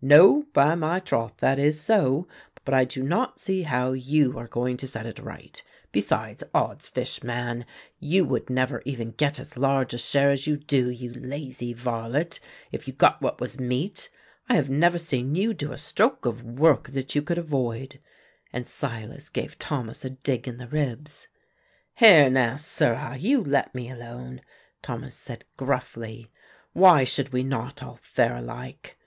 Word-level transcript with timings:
"No, 0.00 0.42
by 0.52 0.74
my 0.76 1.00
troth, 1.00 1.38
that 1.38 1.58
is 1.58 1.80
so; 1.80 2.28
but 2.66 2.74
I 2.74 2.84
do 2.84 3.02
not 3.02 3.40
see 3.40 3.62
how 3.62 3.92
you 3.92 4.38
are 4.38 4.46
going 4.46 4.76
to 4.76 4.86
set 4.86 5.06
it 5.06 5.18
right. 5.18 5.60
Besides, 5.92 6.44
oddsfish, 6.54 7.24
man! 7.24 7.64
you 7.98 8.24
would 8.24 8.50
never 8.50 8.82
even 8.84 9.12
get 9.12 9.40
as 9.40 9.56
large 9.56 9.94
a 9.94 9.98
share 9.98 10.30
as 10.30 10.46
you 10.46 10.58
do, 10.58 10.90
you 10.90 11.12
lazy 11.14 11.72
varlet, 11.72 12.38
if 12.70 12.86
you 12.86 12.92
got 12.92 13.20
what 13.22 13.40
was 13.40 13.58
meet. 13.58 14.10
I 14.48 14.56
have 14.56 14.68
never 14.70 14.98
seen 14.98 15.34
you 15.34 15.54
do 15.54 15.72
a 15.72 15.78
stroke 15.78 16.24
of 16.26 16.44
work 16.44 16.90
that 16.90 17.14
you 17.16 17.22
could 17.22 17.38
avoid"; 17.38 17.98
and 18.52 18.68
Silas 18.68 19.28
gave 19.30 19.58
Thomas 19.58 20.04
a 20.04 20.10
dig 20.10 20.46
in 20.46 20.58
the 20.58 20.68
ribs. 20.68 21.26
"Here 21.94 22.30
now, 22.30 22.56
sirrah, 22.56 23.16
you 23.16 23.42
let 23.42 23.74
me 23.74 23.90
alone," 23.90 24.42
Thomas 24.82 25.16
said 25.16 25.44
gruffly. 25.56 26.30
"Why 26.74 27.04
should 27.04 27.32
we 27.32 27.42
not 27.42 27.82
all 27.82 27.96
fare 28.02 28.36
alike?" 28.36 28.98